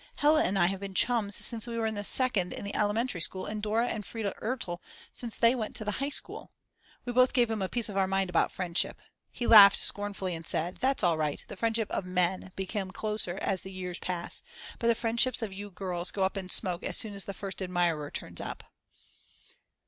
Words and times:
Hella 0.15 0.41
and 0.43 0.57
I 0.57 0.65
have 0.65 0.79
been 0.79 0.95
chums 0.95 1.35
since 1.45 1.67
we 1.67 1.77
were 1.77 1.85
in 1.85 1.93
the 1.93 2.03
second 2.03 2.53
in 2.53 2.65
the 2.65 2.73
elementary 2.75 3.21
school 3.21 3.45
and 3.45 3.61
Dora 3.61 3.87
and 3.87 4.03
Frieda 4.03 4.33
Ertl 4.41 4.79
since 5.13 5.37
they 5.37 5.53
went 5.53 5.75
to 5.75 5.85
the 5.85 6.01
High 6.01 6.09
School. 6.09 6.49
We 7.05 7.13
both 7.13 7.33
gave 7.33 7.51
him 7.51 7.61
a 7.61 7.69
piece 7.69 7.87
of 7.87 7.95
our 7.97 8.07
mind 8.07 8.27
about 8.31 8.51
friendship. 8.51 8.97
He 9.31 9.45
laughed 9.45 9.77
scornfully 9.77 10.33
and 10.33 10.47
said: 10.47 10.77
That's 10.77 11.03
all 11.03 11.19
right, 11.19 11.45
the 11.47 11.55
friendships 11.55 11.91
of 11.91 12.05
men 12.07 12.51
become 12.55 12.89
closer 12.89 13.37
as 13.43 13.61
the 13.61 13.71
years 13.71 13.99
pass, 13.99 14.41
but 14.79 14.87
the 14.87 14.95
friendships 14.95 15.43
of 15.43 15.53
you 15.53 15.69
girls 15.69 16.09
go 16.09 16.23
up 16.23 16.35
in 16.35 16.49
smoke 16.49 16.83
as 16.83 16.97
soon 16.97 17.13
as 17.13 17.25
the 17.25 17.35
first 17.35 17.61
admirer 17.61 18.09
turns 18.09 18.41
up. 18.41 18.63